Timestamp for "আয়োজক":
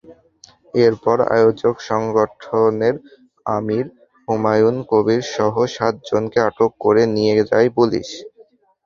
1.31-1.75